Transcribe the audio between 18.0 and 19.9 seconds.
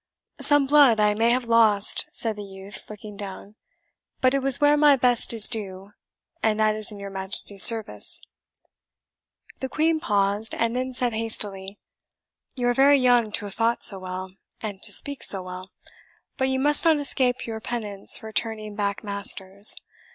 for turning back Masters.